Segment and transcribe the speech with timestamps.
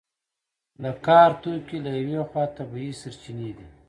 [0.81, 3.67] د کار توکي له یوې خوا طبیعي سرچینې دي.